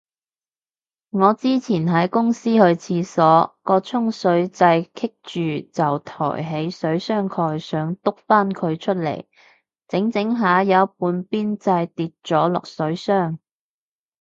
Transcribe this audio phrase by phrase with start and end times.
[1.11, 5.13] 我之前喺公司去廁所，個沖水掣棘
[5.61, 9.25] 住就抬起水箱蓋想篤返佢出嚟，
[9.87, 13.37] 整整下有半邊掣跌咗落水箱